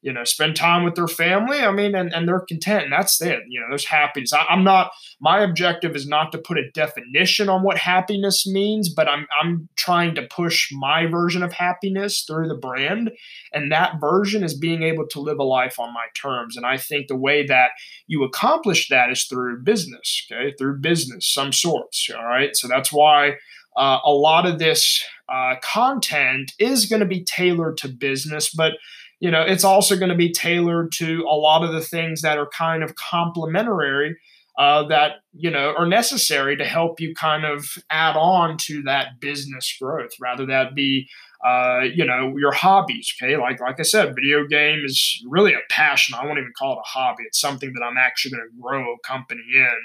you 0.05 0.13
know 0.13 0.23
spend 0.23 0.55
time 0.55 0.85
with 0.85 0.97
their 0.97 1.09
family. 1.09 1.61
I 1.61 1.73
mean, 1.73 1.95
and, 1.95 2.13
and 2.13 2.29
they're 2.29 2.45
content, 2.47 2.85
and 2.85 2.93
that's 2.93 3.21
it. 3.23 3.41
You 3.49 3.59
know, 3.59 3.67
there's 3.71 3.87
happiness. 3.87 4.35
I, 4.35 4.45
I'm 4.45 4.63
not. 4.63 4.91
My 5.19 5.41
objective 5.41 5.97
is 5.97 6.07
not 6.07 6.31
to 6.33 6.39
put 6.39 6.59
a 6.59 6.71
definition 6.73 7.49
on 7.49 7.63
what 7.63 7.79
happiness 7.79 8.47
means, 8.47 8.93
but 8.93 9.09
I'm 9.09 9.27
I'm 9.41 9.71
trying 9.77 10.15
to 10.17 10.23
push 10.23 10.69
my 10.73 11.07
version 11.07 11.43
of 11.43 11.55
happiness 11.55 12.23
through 12.27 12.49
the 12.49 12.55
brand, 12.55 13.13
and 13.55 13.73
that 13.73 13.99
version 13.99 14.45
is 14.45 14.53
being 14.53 14.83
able 14.83 15.07
to 15.09 15.21
live 15.21 15.39
a 15.39 15.45
life 15.45 15.81
on 15.81 15.95
my 15.95 16.07
terms. 16.15 16.55
And 16.59 16.67
I 16.67 16.77
think 16.77 17.09
the 17.09 17.17
way 17.17 17.47
that 17.47 17.71
you 18.07 18.25
accomplish 18.25 18.89
that 18.91 19.11
is 19.11 19.25
through 19.25 19.63
business. 19.63 20.27
Okay, 20.31 20.55
through 20.59 20.81
business, 20.81 21.27
some 21.27 21.51
sorts. 21.51 22.11
All 22.15 22.27
right, 22.27 22.55
so 22.55 22.69
that's 22.69 22.93
why. 22.93 23.37
Uh, 23.77 23.99
a 24.05 24.13
lot 24.13 24.47
of 24.47 24.61
this 24.61 25.05
uh, 25.29 25.57
content 25.61 26.53
is 26.61 26.87
going 26.87 27.01
to 27.01 27.07
be 27.07 27.25
tailored 27.25 27.77
to 27.77 27.89
business, 27.89 28.55
but 28.55 28.75
you 29.25 29.31
know 29.31 29.41
it's 29.41 29.65
also 29.65 29.97
going 29.97 30.11
to 30.11 30.15
be 30.15 30.31
tailored 30.31 30.93
to 30.93 31.23
a 31.23 31.35
lot 31.35 31.65
of 31.65 31.73
the 31.73 31.81
things 31.81 32.21
that 32.21 32.37
are 32.37 32.49
kind 32.49 32.83
of 32.83 32.95
complementary 32.97 34.19
uh, 34.59 34.87
that 34.87 35.13
you 35.33 35.51
know 35.51 35.73
are 35.79 35.87
necessary 35.87 36.59
to 36.59 36.65
help 36.67 37.01
you 37.01 37.15
kind 37.15 37.47
of 37.47 37.65
add 37.89 38.17
on 38.17 38.59
to 38.59 38.83
that 38.83 39.19
business 39.21 39.75
growth 39.81 40.11
rather 40.21 40.45
that 40.45 40.75
be 40.75 41.09
uh, 41.43 41.81
you 41.95 42.05
know 42.05 42.37
your 42.37 42.53
hobbies 42.53 43.15
okay? 43.17 43.39
Like 43.39 43.63
like 43.63 43.81
i 43.81 43.83
said 43.83 44.15
video 44.15 44.47
game 44.47 44.83
is 44.85 45.25
really 45.27 45.55
a 45.55 45.61
passion. 45.71 46.15
I 46.15 46.27
won't 46.27 46.39
even 46.39 46.53
call 46.59 46.75
it 46.75 46.85
a 46.85 46.89
hobby. 46.89 47.23
It's 47.27 47.41
something 47.41 47.73
that 47.73 47.83
i'm 47.83 47.97
actually 47.97 48.33
going 48.33 48.47
to 48.51 48.61
grow 48.61 48.93
a 48.93 49.09
company 49.09 49.45
in 49.55 49.79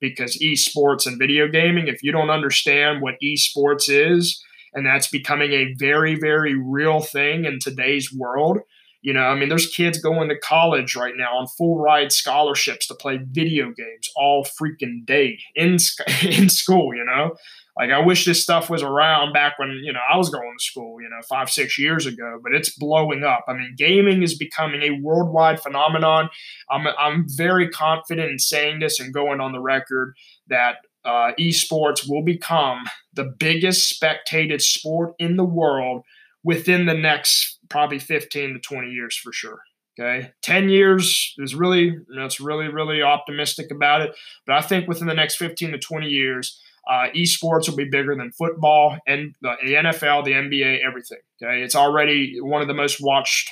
because 0.00 0.38
esports 0.38 1.06
and 1.06 1.18
video 1.18 1.48
gaming 1.48 1.86
if 1.86 2.02
you 2.02 2.12
don't 2.12 2.30
understand 2.30 3.02
what 3.02 3.20
esports 3.22 3.90
is 3.90 4.42
and 4.72 4.86
that's 4.86 5.08
becoming 5.08 5.52
a 5.52 5.74
very 5.78 6.14
very 6.14 6.54
real 6.54 7.00
thing 7.00 7.44
in 7.44 7.58
today's 7.58 8.10
world 8.10 8.58
you 9.06 9.12
know, 9.12 9.20
I 9.20 9.36
mean, 9.36 9.48
there's 9.48 9.68
kids 9.68 9.98
going 9.98 10.28
to 10.30 10.36
college 10.36 10.96
right 10.96 11.14
now 11.16 11.38
on 11.38 11.46
full 11.46 11.78
ride 11.78 12.10
scholarships 12.10 12.88
to 12.88 12.94
play 12.96 13.20
video 13.22 13.66
games 13.66 14.10
all 14.16 14.44
freaking 14.44 15.06
day 15.06 15.38
in 15.54 15.76
in 16.24 16.48
school. 16.48 16.92
You 16.92 17.04
know, 17.04 17.36
like 17.78 17.90
I 17.90 18.00
wish 18.00 18.24
this 18.24 18.42
stuff 18.42 18.68
was 18.68 18.82
around 18.82 19.32
back 19.32 19.60
when 19.60 19.70
you 19.84 19.92
know 19.92 20.00
I 20.12 20.16
was 20.16 20.28
going 20.28 20.52
to 20.58 20.64
school. 20.64 21.00
You 21.00 21.08
know, 21.08 21.20
five 21.28 21.50
six 21.50 21.78
years 21.78 22.04
ago, 22.04 22.40
but 22.42 22.52
it's 22.52 22.76
blowing 22.76 23.22
up. 23.22 23.44
I 23.46 23.52
mean, 23.52 23.76
gaming 23.78 24.24
is 24.24 24.36
becoming 24.36 24.82
a 24.82 25.00
worldwide 25.00 25.62
phenomenon. 25.62 26.28
I'm 26.68 26.88
I'm 26.98 27.26
very 27.28 27.70
confident 27.70 28.28
in 28.28 28.40
saying 28.40 28.80
this 28.80 28.98
and 28.98 29.14
going 29.14 29.40
on 29.40 29.52
the 29.52 29.60
record 29.60 30.14
that 30.48 30.78
uh, 31.04 31.30
esports 31.38 32.10
will 32.10 32.24
become 32.24 32.80
the 33.12 33.32
biggest 33.38 33.88
spectated 33.88 34.60
sport 34.60 35.14
in 35.20 35.36
the 35.36 35.44
world 35.44 36.02
within 36.46 36.86
the 36.86 36.94
next 36.94 37.58
probably 37.68 37.98
15 37.98 38.54
to 38.54 38.60
20 38.60 38.88
years 38.88 39.16
for 39.16 39.32
sure. 39.32 39.58
Okay. 39.98 40.30
10 40.42 40.68
years 40.68 41.34
is 41.38 41.56
really, 41.56 41.98
that's 42.16 42.38
really, 42.38 42.68
really 42.68 43.02
optimistic 43.02 43.72
about 43.72 44.02
it. 44.02 44.14
But 44.46 44.54
I 44.54 44.60
think 44.60 44.86
within 44.86 45.08
the 45.08 45.14
next 45.14 45.36
15 45.36 45.72
to 45.72 45.78
20 45.78 46.06
years, 46.06 46.60
uh, 46.88 47.08
esports 47.16 47.68
will 47.68 47.76
be 47.76 47.88
bigger 47.90 48.14
than 48.14 48.30
football 48.30 48.96
and 49.08 49.34
the 49.42 49.56
NFL, 49.60 50.24
the 50.24 50.32
NBA, 50.32 50.86
everything. 50.86 51.18
Okay. 51.42 51.62
It's 51.62 51.74
already 51.74 52.38
one 52.40 52.62
of 52.62 52.68
the 52.68 52.74
most 52.74 53.00
watched 53.00 53.50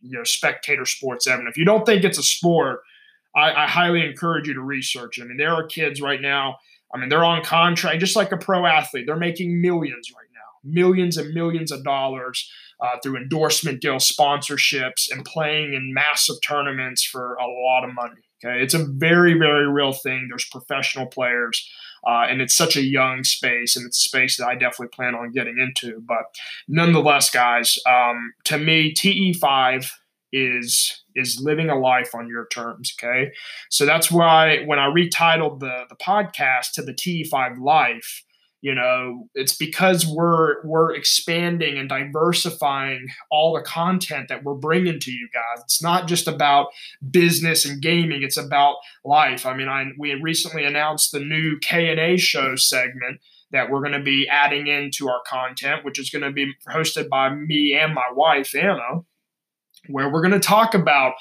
you 0.00 0.18
know 0.18 0.24
spectator 0.24 0.84
sports 0.84 1.28
ever. 1.28 1.46
If 1.46 1.56
you 1.56 1.64
don't 1.64 1.86
think 1.86 2.02
it's 2.02 2.18
a 2.18 2.22
sport, 2.22 2.80
I, 3.36 3.52
I 3.52 3.66
highly 3.68 4.04
encourage 4.04 4.48
you 4.48 4.54
to 4.54 4.60
research. 4.60 5.20
I 5.20 5.24
mean, 5.24 5.36
there 5.36 5.54
are 5.54 5.64
kids 5.64 6.02
right 6.02 6.20
now. 6.20 6.56
I 6.92 6.98
mean, 6.98 7.08
they're 7.08 7.24
on 7.24 7.44
contract 7.44 8.00
just 8.00 8.16
like 8.16 8.32
a 8.32 8.36
pro 8.36 8.66
athlete. 8.66 9.06
They're 9.06 9.16
making 9.16 9.60
millions 9.60 10.10
right 10.12 10.23
millions 10.64 11.16
and 11.16 11.34
millions 11.34 11.70
of 11.70 11.84
dollars 11.84 12.50
uh, 12.80 12.98
through 13.02 13.16
endorsement 13.16 13.80
deals, 13.80 14.10
sponsorships, 14.10 15.10
and 15.10 15.24
playing 15.24 15.74
in 15.74 15.94
massive 15.94 16.36
tournaments 16.42 17.04
for 17.04 17.34
a 17.34 17.46
lot 17.46 17.84
of 17.84 17.94
money. 17.94 18.22
Okay, 18.44 18.62
it's 18.62 18.74
a 18.74 18.84
very, 18.84 19.38
very 19.38 19.70
real 19.70 19.92
thing. 19.92 20.26
There's 20.28 20.44
professional 20.44 21.06
players, 21.06 21.70
uh, 22.06 22.26
and 22.28 22.42
it's 22.42 22.54
such 22.54 22.76
a 22.76 22.82
young 22.82 23.24
space, 23.24 23.76
and 23.76 23.86
it's 23.86 23.96
a 23.98 24.08
space 24.08 24.36
that 24.36 24.46
I 24.46 24.54
definitely 24.54 24.88
plan 24.88 25.14
on 25.14 25.30
getting 25.30 25.58
into. 25.58 26.00
But 26.00 26.24
nonetheless, 26.68 27.30
guys, 27.30 27.78
um, 27.86 28.34
to 28.44 28.58
me, 28.58 28.92
TE5 28.92 29.90
is 30.32 31.02
is 31.14 31.40
living 31.40 31.70
a 31.70 31.78
life 31.78 32.14
on 32.14 32.28
your 32.28 32.46
terms. 32.48 32.94
Okay, 32.98 33.32
so 33.70 33.86
that's 33.86 34.10
why 34.10 34.64
when 34.64 34.78
I 34.78 34.88
retitled 34.88 35.60
the 35.60 35.84
the 35.88 35.96
podcast 35.96 36.72
to 36.74 36.82
the 36.82 36.92
TE5 36.92 37.60
Life 37.60 38.24
you 38.64 38.74
know 38.74 39.28
it's 39.34 39.54
because 39.54 40.06
we're 40.06 40.64
we're 40.64 40.94
expanding 40.94 41.76
and 41.76 41.86
diversifying 41.86 43.08
all 43.30 43.52
the 43.52 43.60
content 43.60 44.28
that 44.30 44.42
we're 44.42 44.54
bringing 44.54 44.98
to 45.00 45.12
you 45.12 45.28
guys. 45.34 45.62
It's 45.64 45.82
not 45.82 46.08
just 46.08 46.26
about 46.26 46.68
business 47.10 47.66
and 47.66 47.82
gaming 47.82 48.22
it's 48.22 48.38
about 48.38 48.76
life. 49.04 49.44
I 49.44 49.54
mean 49.54 49.68
i 49.68 49.84
we 49.98 50.14
recently 50.14 50.64
announced 50.64 51.12
the 51.12 51.20
new 51.20 51.58
k&a 51.60 52.16
show 52.16 52.56
segment 52.56 53.20
that 53.50 53.70
we're 53.70 53.80
going 53.80 53.92
to 53.92 54.02
be 54.02 54.26
adding 54.28 54.66
into 54.66 55.10
our 55.10 55.20
content 55.26 55.84
which 55.84 55.98
is 55.98 56.08
going 56.08 56.22
to 56.22 56.32
be 56.32 56.54
hosted 56.66 57.10
by 57.10 57.34
me 57.34 57.78
and 57.78 57.92
my 57.92 58.08
wife 58.14 58.54
anna 58.54 59.02
where 59.88 60.10
we're 60.10 60.22
going 60.22 60.32
to 60.32 60.40
talk 60.40 60.74
about 60.74 61.12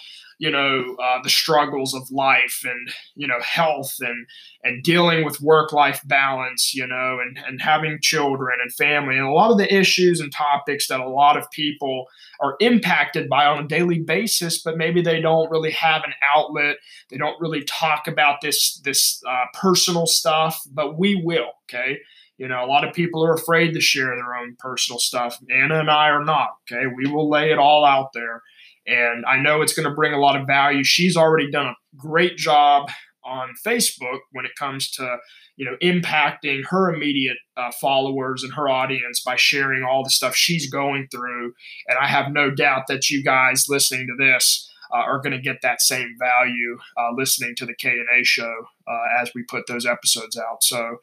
you 0.44 0.52
know 0.52 0.98
uh, 1.02 1.22
the 1.24 1.30
struggles 1.30 1.94
of 1.94 2.12
life 2.12 2.64
and 2.66 2.90
you 3.16 3.26
know 3.26 3.40
health 3.40 3.96
and 4.02 4.28
and 4.62 4.84
dealing 4.84 5.24
with 5.24 5.40
work 5.40 5.72
life 5.72 6.02
balance 6.04 6.74
you 6.74 6.86
know 6.86 7.18
and 7.22 7.40
and 7.48 7.62
having 7.62 7.98
children 8.02 8.60
and 8.62 8.74
family 8.74 9.16
and 9.16 9.26
a 9.26 9.32
lot 9.32 9.52
of 9.52 9.58
the 9.58 9.74
issues 9.74 10.20
and 10.20 10.34
topics 10.34 10.88
that 10.88 11.00
a 11.00 11.08
lot 11.08 11.38
of 11.38 11.50
people 11.52 12.08
are 12.42 12.58
impacted 12.60 13.30
by 13.30 13.46
on 13.46 13.64
a 13.64 13.68
daily 13.70 14.00
basis 14.00 14.62
but 14.62 14.76
maybe 14.76 15.02
they 15.02 15.22
don't 15.22 15.50
really 15.50 15.72
have 15.72 16.04
an 16.04 16.14
outlet 16.36 16.76
they 17.10 17.18
don't 17.18 17.40
really 17.40 17.64
talk 17.64 18.06
about 18.06 18.42
this 18.42 18.82
this 18.84 19.24
uh, 19.26 19.46
personal 19.54 20.06
stuff 20.06 20.62
but 20.74 21.00
we 21.00 21.16
will 21.24 21.52
okay 21.70 22.00
you 22.40 22.48
know, 22.48 22.66
a 22.66 22.68
lot 22.68 22.86
of 22.86 22.96
people 22.96 23.24
are 23.24 23.36
afraid 23.36 23.74
to 23.74 23.80
share 23.80 24.08
their 24.08 24.36
own 24.36 24.56
personal 24.58 24.98
stuff. 24.98 25.38
Anna 25.52 25.80
and 25.80 25.90
I 25.90 26.10
are 26.10 26.26
not. 26.26 26.50
Okay. 26.64 26.88
We 26.88 27.06
will 27.10 27.30
lay 27.30 27.52
it 27.52 27.60
all 27.60 27.86
out 27.86 28.12
there. 28.14 28.42
And 28.86 29.26
I 29.26 29.38
know 29.40 29.62
it's 29.62 29.74
going 29.74 29.88
to 29.88 29.96
bring 29.96 30.14
a 30.14 30.20
lot 30.20 30.40
of 30.40 30.46
value. 30.46 30.84
She's 30.84 31.16
already 31.16 31.50
done 31.50 31.68
a 31.68 31.76
great 31.98 32.38
job 32.38 32.90
on 33.26 33.54
Facebook 33.66 34.20
when 34.32 34.46
it 34.46 34.52
comes 34.58 34.92
to 34.92 35.18
you 35.56 35.66
know 35.66 35.78
impacting 35.82 36.62
her 36.70 36.94
immediate 36.94 37.38
uh, 37.56 37.72
followers 37.80 38.44
and 38.44 38.54
her 38.54 38.68
audience 38.68 39.22
by 39.22 39.36
sharing 39.36 39.84
all 39.84 40.04
the 40.04 40.10
stuff 40.10 40.36
she's 40.36 40.70
going 40.70 41.08
through. 41.12 41.54
And 41.88 41.98
I 42.00 42.08
have 42.08 42.32
no 42.32 42.52
doubt 42.52 42.84
that 42.90 43.10
you 43.10 43.24
guys 43.24 43.70
listening 43.70 44.08
to 44.08 44.24
this 44.24 44.70
uh, 44.94 44.98
are 44.98 45.20
going 45.20 45.32
to 45.32 45.42
get 45.42 45.62
that 45.62 45.82
same 45.82 46.16
value 46.20 46.78
uh, 46.98 47.14
listening 47.16 47.56
to 47.56 47.66
the 47.66 47.76
K 47.76 47.90
and 47.90 48.08
A 48.20 48.24
show 48.24 48.54
uh, 48.88 49.22
as 49.22 49.32
we 49.34 49.44
put 49.44 49.68
those 49.68 49.86
episodes 49.86 50.38
out. 50.38 50.64
So 50.64 50.98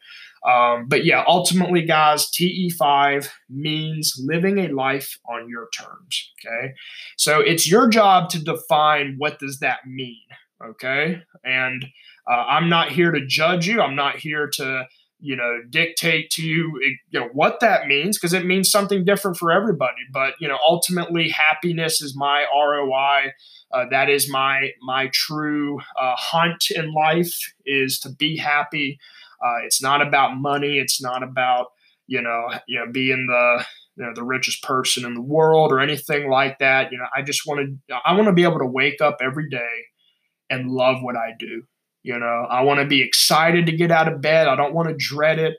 um, 0.47 0.87
but 0.87 1.05
yeah, 1.05 1.23
ultimately, 1.27 1.83
guys, 1.83 2.27
TE5 2.31 3.29
means 3.49 4.19
living 4.23 4.57
a 4.57 4.69
life 4.69 5.19
on 5.29 5.47
your 5.47 5.67
terms. 5.77 6.31
Okay. 6.39 6.73
So 7.17 7.39
it's 7.39 7.69
your 7.69 7.87
job 7.87 8.29
to 8.29 8.43
define 8.43 9.15
what 9.17 9.39
does 9.39 9.59
that 9.59 9.79
mean. 9.85 10.17
Okay. 10.63 11.21
And 11.43 11.85
uh, 12.29 12.43
I'm 12.47 12.69
not 12.69 12.89
here 12.91 13.11
to 13.11 13.25
judge 13.25 13.67
you. 13.67 13.81
I'm 13.81 13.95
not 13.95 14.17
here 14.17 14.49
to, 14.55 14.85
you 15.19 15.35
know, 15.35 15.59
dictate 15.69 16.31
to 16.31 16.43
you, 16.43 16.79
you 17.09 17.19
know, 17.19 17.29
what 17.33 17.59
that 17.59 17.85
means 17.87 18.17
because 18.17 18.33
it 18.33 18.45
means 18.45 18.71
something 18.71 19.05
different 19.05 19.37
for 19.37 19.51
everybody. 19.51 20.01
But, 20.11 20.33
you 20.39 20.47
know, 20.47 20.57
ultimately, 20.67 21.29
happiness 21.29 22.01
is 22.01 22.15
my 22.15 22.45
ROI. 22.51 23.33
Uh, 23.71 23.85
that 23.89 24.09
is 24.09 24.29
my 24.29 24.71
my 24.81 25.09
true 25.13 25.79
uh, 25.99 26.15
hunt 26.17 26.65
in 26.75 26.93
life 26.93 27.53
is 27.65 27.99
to 27.99 28.09
be 28.09 28.37
happy 28.37 28.99
uh, 29.43 29.57
it's 29.65 29.81
not 29.81 30.05
about 30.05 30.37
money. 30.37 30.77
It's 30.77 31.01
not 31.01 31.23
about 31.23 31.67
you 32.07 32.21
know 32.21 32.49
you 32.67 32.79
know 32.79 32.91
being 32.91 33.27
the 33.27 33.65
you 33.95 34.05
know 34.05 34.13
the 34.13 34.23
richest 34.23 34.63
person 34.63 35.05
in 35.05 35.13
the 35.13 35.21
world 35.21 35.71
or 35.71 35.79
anything 35.79 36.29
like 36.29 36.59
that. 36.59 36.91
You 36.91 36.97
know, 36.97 37.05
I 37.15 37.21
just 37.21 37.45
want 37.45 37.79
to 37.89 37.95
I 38.05 38.13
want 38.13 38.27
to 38.27 38.33
be 38.33 38.43
able 38.43 38.59
to 38.59 38.65
wake 38.65 39.01
up 39.01 39.17
every 39.21 39.49
day 39.49 39.85
and 40.49 40.69
love 40.69 40.97
what 41.01 41.15
I 41.15 41.31
do. 41.37 41.63
You 42.03 42.17
know, 42.17 42.47
I 42.49 42.61
want 42.63 42.79
to 42.79 42.85
be 42.85 43.01
excited 43.01 43.67
to 43.67 43.71
get 43.71 43.91
out 43.91 44.11
of 44.11 44.21
bed. 44.21 44.47
I 44.47 44.55
don't 44.55 44.73
want 44.73 44.89
to 44.89 44.95
dread 44.97 45.39
it. 45.39 45.57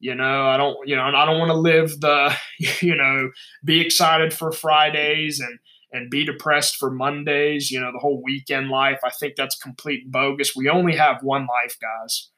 You 0.00 0.14
know, 0.14 0.48
I 0.48 0.56
don't, 0.56 0.76
you 0.86 0.96
know, 0.96 1.02
I 1.02 1.24
don't 1.24 1.38
want 1.38 1.50
to 1.50 1.56
live 1.56 2.00
the, 2.00 2.34
you 2.80 2.96
know, 2.96 3.30
be 3.64 3.80
excited 3.80 4.34
for 4.34 4.52
Fridays 4.52 5.40
and 5.40 5.58
and 5.92 6.10
be 6.10 6.24
depressed 6.24 6.74
for 6.74 6.90
Mondays, 6.90 7.70
you 7.70 7.78
know, 7.80 7.92
the 7.92 8.00
whole 8.00 8.20
weekend 8.24 8.68
life. 8.68 8.98
I 9.04 9.10
think 9.10 9.34
that's 9.36 9.56
complete 9.56 10.10
bogus. 10.10 10.56
We 10.56 10.68
only 10.68 10.96
have 10.96 11.22
one 11.22 11.46
life, 11.46 11.76
guys 11.80 12.30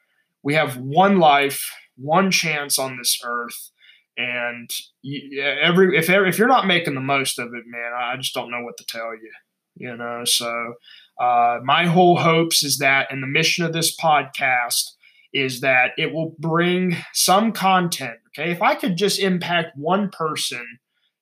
we 0.47 0.55
have 0.55 0.77
one 0.77 1.19
life, 1.19 1.61
one 1.97 2.31
chance 2.31 2.79
on 2.79 2.97
this 2.97 3.21
earth, 3.25 3.73
and 4.17 4.71
every 5.61 5.99
if 5.99 6.09
if 6.09 6.39
you're 6.39 6.47
not 6.47 6.69
making 6.69 6.95
the 6.95 7.01
most 7.01 7.41
of 7.41 7.49
it, 7.49 7.65
man, 7.67 7.91
I 7.93 8.17
just 8.17 8.33
don't 8.33 8.53
know 8.53 8.63
what 8.63 8.77
to 8.77 8.87
tell 8.87 9.13
you. 9.13 9.33
You 9.75 9.97
know, 9.97 10.23
so 10.25 10.75
uh, 11.21 11.59
my 11.65 11.87
whole 11.87 12.17
hopes 12.17 12.63
is 12.63 12.79
that, 12.79 13.09
and 13.11 13.25
the 13.25 13.27
mission 13.27 13.65
of 13.65 13.73
this 13.73 13.97
podcast 13.97 14.93
is 15.35 15.63
that 15.63 15.91
it 15.99 16.15
will 16.15 16.37
bring 16.39 16.97
some 17.13 17.51
content. 17.51 18.19
Okay, 18.29 18.53
if 18.53 18.63
I 18.63 18.77
could 18.77 18.97
just 18.97 19.19
impact 19.19 19.77
one 19.77 20.11
person 20.11 20.65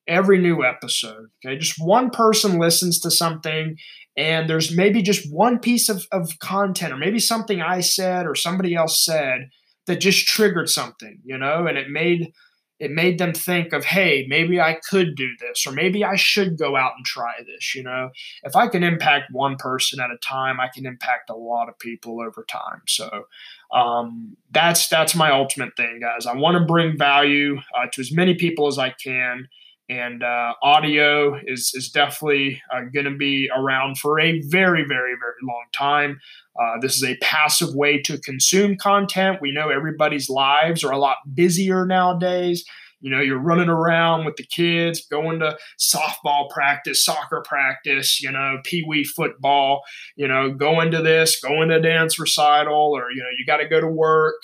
every 0.07 0.39
new 0.39 0.63
episode. 0.63 1.29
Okay, 1.43 1.57
just 1.57 1.79
one 1.79 2.11
person 2.11 2.59
listens 2.59 3.01
to 3.01 3.11
something 3.11 3.79
and 4.17 4.49
there's 4.49 4.75
maybe 4.75 5.03
just 5.03 5.31
one 5.33 5.59
piece 5.59 5.89
of, 5.89 6.07
of 6.13 6.39
content 6.39 6.93
or 6.93 6.97
maybe 6.97 7.19
something 7.19 7.61
I 7.61 7.81
said 7.81 8.27
or 8.27 8.35
somebody 8.35 8.75
else 8.75 9.05
said 9.05 9.51
that 9.87 10.01
just 10.01 10.27
triggered 10.27 10.69
something, 10.69 11.21
you 11.25 11.37
know, 11.37 11.67
and 11.67 11.77
it 11.77 11.91
made 11.91 12.33
it 12.81 12.91
made 12.91 13.19
them 13.19 13.33
think 13.33 13.73
of, 13.73 13.85
hey, 13.85 14.27
maybe 14.29 14.61
I 14.61 14.79
could 14.91 15.15
do 15.15 15.29
this, 15.41 15.65
or 15.65 15.73
maybe 15.73 16.05
I 16.05 16.17
should 16.17 16.59
go 16.59 16.77
out 16.77 16.93
and 16.97 17.07
try 17.07 17.33
this. 17.47 17.75
You 17.75 17.85
know, 17.85 18.11
if 18.43 18.57
I 18.57 18.67
can 18.67 18.83
impact 18.83 19.31
one 19.31 19.57
person 19.57 20.01
at 20.01 20.11
a 20.11 20.19
time, 20.19 20.59
I 20.61 20.69
can 20.75 20.85
impact 20.85 21.31
a 21.31 21.37
lot 21.37 21.69
of 21.69 21.79
people 21.79 22.21
over 22.21 22.45
time. 22.51 22.83
So 22.89 23.27
um, 23.73 24.37
that's 24.51 24.89
that's 24.89 25.15
my 25.15 25.31
ultimate 25.31 25.77
thing, 25.77 26.01
guys. 26.01 26.27
I 26.27 26.35
want 26.35 26.59
to 26.59 26.65
bring 26.65 26.99
value 26.99 27.59
uh, 27.77 27.87
to 27.93 28.01
as 28.01 28.13
many 28.13 28.35
people 28.35 28.67
as 28.67 28.79
I 28.79 28.91
can 28.91 29.49
and 29.89 30.23
uh, 30.23 30.55
audio 30.63 31.39
is 31.47 31.73
is 31.75 31.91
definitely 31.91 32.61
uh, 32.73 32.83
going 32.93 33.05
to 33.05 33.17
be 33.17 33.51
around 33.55 33.99
for 33.99 34.19
a 34.19 34.41
very 34.43 34.85
very 34.87 35.15
very 35.19 35.41
long 35.43 35.65
time. 35.73 36.21
Uh, 36.61 36.79
this 36.81 36.95
is 36.95 37.05
a 37.05 37.17
passive 37.17 37.75
way 37.75 38.01
to 38.01 38.19
consume 38.19 38.77
content. 38.77 39.39
We 39.41 39.53
know 39.53 39.71
everybody's 39.71 40.31
lives 40.31 40.85
are 40.85 40.93
a 40.93 40.99
lot 40.99 41.17
busier 41.35 41.85
nowadays. 41.85 42.65
You 43.01 43.11
know, 43.11 43.21
you're 43.21 43.39
running 43.39 43.69
around 43.69 44.25
with 44.25 44.37
the 44.37 44.47
kids, 44.47 45.05
going 45.07 45.41
to 45.41 45.59
softball 45.79 46.49
practice, 46.49 47.05
soccer 47.05 47.43
practice, 47.47 48.23
you 48.23 48.33
know, 48.33 48.61
pee 48.65 48.83
wee 48.89 49.05
football, 49.05 49.83
you 50.17 50.27
know, 50.27 50.51
going 50.55 50.91
to 50.93 51.03
this, 51.03 51.39
going 51.39 51.69
to 51.69 51.83
dance 51.83 52.19
recital, 52.19 52.97
or, 52.97 53.11
you 53.11 53.23
know, 53.23 53.29
you 53.39 53.45
got 53.45 53.59
to 53.59 53.69
go 53.69 53.79
to 53.79 53.89
work. 53.89 54.37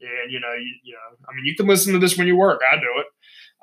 And, 0.00 0.30
you 0.30 0.38
know, 0.38 0.52
you, 0.52 0.74
you 0.84 0.92
know, 0.92 1.16
I 1.28 1.34
mean, 1.34 1.44
you 1.44 1.56
can 1.56 1.66
listen 1.66 1.92
to 1.94 1.98
this 1.98 2.16
when 2.16 2.28
you 2.28 2.36
work. 2.36 2.60
I 2.70 2.76
do 2.76 2.86
it 2.98 3.06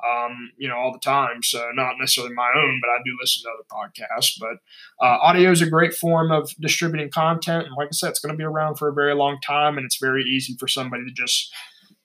um, 0.06 0.52
you 0.58 0.68
know, 0.68 0.76
all 0.76 0.92
the 0.92 1.00
time. 1.00 1.44
So 1.44 1.70
not 1.74 1.96
necessarily 2.00 2.34
my 2.34 2.52
own, 2.56 2.80
but 2.82 2.90
I 2.90 2.98
do 3.04 3.12
listen 3.20 3.44
to 3.44 3.50
other 3.50 3.68
podcasts. 3.72 4.34
But 4.40 5.06
uh, 5.06 5.18
audio 5.22 5.52
is 5.52 5.62
a 5.62 5.70
great 5.70 5.94
form 5.94 6.32
of 6.32 6.52
distributing 6.60 7.12
content, 7.12 7.66
and 7.68 7.76
like 7.78 7.88
I 7.88 7.94
said, 7.94 8.10
it's 8.10 8.20
going 8.20 8.34
to 8.34 8.38
be 8.38 8.44
around 8.44 8.76
for 8.76 8.90
a 8.90 8.94
very 8.94 9.16
long 9.16 9.38
time, 9.46 9.78
and 9.78 9.86
it's 9.86 9.98
very 10.00 10.24
easy 10.24 10.56
for 10.60 10.68
somebody 10.68 11.04
to 11.06 11.12
just. 11.12 11.52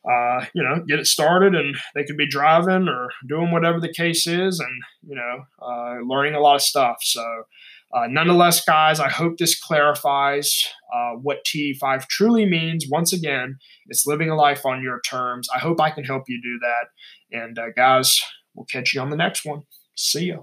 Uh, 0.08 0.46
you 0.54 0.62
know, 0.62 0.84
get 0.86 1.00
it 1.00 1.06
started, 1.08 1.56
and 1.56 1.74
they 1.96 2.04
could 2.04 2.16
be 2.16 2.28
driving 2.28 2.86
or 2.86 3.10
doing 3.28 3.50
whatever 3.50 3.80
the 3.80 3.92
case 3.92 4.24
is, 4.28 4.60
and 4.60 4.82
you 5.04 5.16
know, 5.16 5.42
uh, 5.60 5.96
learning 6.06 6.36
a 6.36 6.38
lot 6.38 6.54
of 6.54 6.62
stuff. 6.62 6.98
So, 7.00 7.24
uh, 7.92 8.06
nonetheless, 8.08 8.64
guys, 8.64 9.00
I 9.00 9.08
hope 9.08 9.38
this 9.38 9.58
clarifies 9.58 10.64
uh, 10.94 11.12
what 11.12 11.44
T5 11.44 12.06
truly 12.08 12.44
means. 12.44 12.86
Once 12.90 13.12
again, 13.12 13.58
it's 13.86 14.06
living 14.06 14.28
a 14.28 14.34
life 14.34 14.66
on 14.66 14.82
your 14.82 15.00
terms. 15.00 15.48
I 15.54 15.58
hope 15.58 15.80
I 15.80 15.90
can 15.90 16.04
help 16.04 16.24
you 16.28 16.40
do 16.42 16.58
that. 16.60 16.88
And 17.30 17.58
uh, 17.58 17.70
guys, 17.74 18.20
we'll 18.54 18.66
catch 18.66 18.94
you 18.94 19.00
on 19.00 19.10
the 19.10 19.16
next 19.16 19.44
one. 19.44 19.62
See 19.94 20.26
ya. 20.26 20.42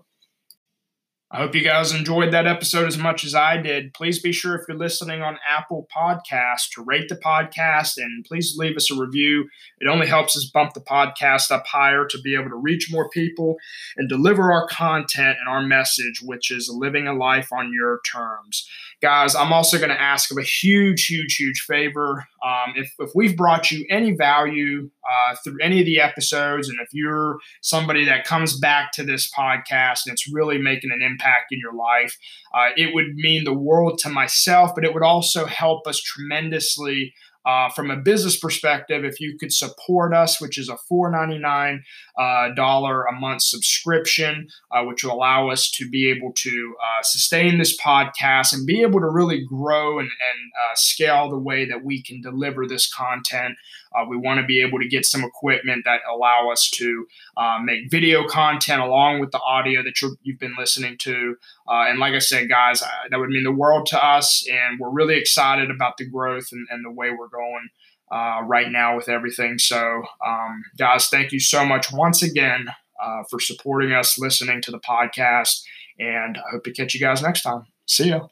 I 1.33 1.37
hope 1.37 1.55
you 1.55 1.63
guys 1.63 1.91
enjoyed 1.91 2.31
that 2.31 2.45
episode 2.45 2.85
as 2.85 2.95
much 2.95 3.25
as 3.25 3.33
I 3.33 3.57
did. 3.57 3.95
Please 3.95 4.21
be 4.21 4.31
sure 4.31 4.53
if 4.53 4.67
you're 4.67 4.77
listening 4.77 5.23
on 5.23 5.39
Apple 5.49 5.87
Podcast 5.91 6.69
to 6.75 6.83
rate 6.83 7.09
the 7.09 7.15
podcast 7.15 7.97
and 7.97 8.23
please 8.23 8.53
leave 8.55 8.77
us 8.77 8.91
a 8.91 8.95
review. 8.95 9.49
It 9.79 9.87
only 9.87 10.05
helps 10.05 10.37
us 10.37 10.45
bump 10.45 10.75
the 10.75 10.81
podcast 10.81 11.49
up 11.49 11.65
higher 11.65 12.05
to 12.05 12.21
be 12.21 12.35
able 12.35 12.51
to 12.51 12.55
reach 12.55 12.91
more 12.91 13.09
people 13.09 13.55
and 13.97 14.07
deliver 14.07 14.51
our 14.51 14.67
content 14.67 15.37
and 15.39 15.49
our 15.49 15.63
message, 15.63 16.21
which 16.21 16.51
is 16.51 16.69
living 16.71 17.07
a 17.07 17.13
life 17.15 17.51
on 17.51 17.73
your 17.73 18.01
terms. 18.05 18.69
Guys, 19.03 19.35
I'm 19.35 19.51
also 19.51 19.77
going 19.77 19.89
to 19.89 20.01
ask 20.01 20.31
of 20.31 20.37
a 20.37 20.43
huge, 20.43 21.07
huge, 21.07 21.35
huge 21.35 21.65
favor. 21.67 22.25
Um, 22.41 22.73
if, 22.77 22.89
if 22.99 23.09
we've 23.13 23.35
brought 23.35 23.69
you 23.69 23.85
any 23.89 24.13
value 24.13 24.89
uh, 25.03 25.35
through 25.43 25.57
any 25.61 25.81
of 25.81 25.85
the 25.85 25.99
episodes, 25.99 26.69
and 26.69 26.79
if 26.79 26.87
you're 26.93 27.37
somebody 27.61 28.05
that 28.05 28.23
comes 28.23 28.57
back 28.57 28.93
to 28.93 29.03
this 29.03 29.29
podcast 29.29 30.05
and 30.05 30.13
it's 30.13 30.31
really 30.31 30.57
making 30.57 30.89
an 30.89 31.01
impact 31.01 31.47
in 31.51 31.59
your 31.59 31.73
life, 31.73 32.17
uh, 32.55 32.69
it 32.77 32.95
would 32.95 33.13
mean 33.15 33.43
the 33.43 33.53
world 33.53 33.99
to 34.03 34.09
myself, 34.09 34.71
but 34.73 34.85
it 34.85 34.93
would 34.93 35.03
also 35.03 35.47
help 35.47 35.85
us 35.85 35.99
tremendously 35.99 37.13
uh, 37.45 37.69
from 37.69 37.91
a 37.91 37.97
business 37.97 38.37
perspective, 38.37 39.03
if 39.03 39.19
you 39.19 39.37
could 39.37 39.53
support 39.53 40.13
us, 40.13 40.39
which 40.39 40.57
is 40.57 40.69
a 40.69 40.77
$4.99 40.91 41.79
uh, 42.17 42.53
dollar 42.55 43.03
a 43.03 43.13
month 43.13 43.41
subscription, 43.41 44.47
uh, 44.71 44.83
which 44.83 45.03
will 45.03 45.13
allow 45.13 45.49
us 45.49 45.69
to 45.71 45.89
be 45.89 46.09
able 46.09 46.31
to 46.33 46.75
uh, 46.81 47.03
sustain 47.03 47.57
this 47.57 47.79
podcast 47.79 48.53
and 48.53 48.65
be 48.65 48.81
able 48.81 48.99
to 48.99 49.09
really 49.09 49.43
grow 49.43 49.99
and, 49.99 50.09
and 50.09 50.51
uh, 50.55 50.75
scale 50.75 51.29
the 51.29 51.37
way 51.37 51.65
that 51.65 51.83
we 51.83 52.01
can 52.01 52.21
deliver 52.21 52.67
this 52.67 52.91
content. 52.91 53.55
Uh, 53.95 54.05
we 54.07 54.17
want 54.17 54.39
to 54.39 54.45
be 54.45 54.61
able 54.61 54.79
to 54.79 54.87
get 54.87 55.05
some 55.05 55.23
equipment 55.23 55.83
that 55.85 56.01
allow 56.11 56.49
us 56.51 56.69
to 56.69 57.05
uh, 57.37 57.59
make 57.63 57.89
video 57.89 58.27
content 58.27 58.81
along 58.81 59.19
with 59.19 59.31
the 59.31 59.39
audio 59.39 59.83
that 59.83 60.01
you 60.01 60.17
have 60.27 60.39
been 60.39 60.55
listening 60.57 60.97
to. 60.99 61.35
Uh, 61.67 61.85
and 61.87 61.99
like 61.99 62.13
I 62.13 62.19
said, 62.19 62.49
guys, 62.49 62.81
I, 62.81 62.89
that 63.09 63.19
would 63.19 63.29
mean 63.29 63.43
the 63.43 63.51
world 63.51 63.85
to 63.87 64.05
us. 64.05 64.47
And 64.49 64.79
we're 64.79 64.89
really 64.89 65.15
excited 65.15 65.69
about 65.71 65.97
the 65.97 66.05
growth 66.05 66.49
and, 66.51 66.67
and 66.69 66.83
the 66.85 66.91
way 66.91 67.11
we're 67.11 67.27
going. 67.27 67.69
Uh, 68.11 68.41
right 68.45 68.69
now 68.69 68.95
with 68.95 69.09
everything. 69.09 69.57
So, 69.57 70.03
um, 70.23 70.63
guys, 70.77 71.07
thank 71.07 71.31
you 71.31 71.39
so 71.39 71.65
much 71.65 71.91
once 71.91 72.21
again 72.21 72.67
uh, 73.01 73.23
for 73.27 73.39
supporting 73.39 73.91
us, 73.91 74.19
listening 74.19 74.61
to 74.61 74.71
the 74.71 74.79
podcast, 74.79 75.63
and 75.99 76.37
I 76.37 76.51
hope 76.51 76.63
to 76.65 76.71
catch 76.71 76.93
you 76.93 76.99
guys 76.99 77.23
next 77.23 77.41
time. 77.41 77.65
See 77.87 78.09
ya. 78.09 78.27